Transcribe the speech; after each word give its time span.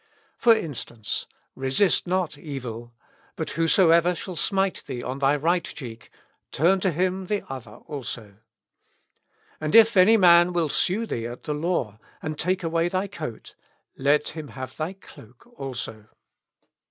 For 0.35 0.55
instance: 0.57 1.27
"Resist 1.55 2.07
not 2.07 2.35
evil; 2.35 2.95
but 3.35 3.51
whosoever 3.51 4.15
shall 4.15 4.35
smite 4.35 4.83
thee 4.87 5.03
on 5.03 5.19
thy 5.19 5.35
right 5.35 5.63
cheek, 5.63 6.09
turn 6.51 6.79
to 6.79 6.89
him 6.91 7.27
the 7.27 7.45
other 7.53 7.75
also. 7.85 8.37
And 9.59 9.75
if 9.75 9.95
any 9.95 10.17
man 10.17 10.53
will 10.53 10.69
sue 10.69 11.05
thee 11.05 11.27
at 11.27 11.43
the 11.43 11.53
law, 11.53 11.99
and 12.19 12.39
take 12.39 12.63
away 12.63 12.89
thy 12.89 13.05
coat, 13.05 13.53
let 13.95 14.29
him 14.29 14.47
have 14.47 14.75
thy 14.75 14.93
cloak 14.93 15.47
also. 15.55 16.05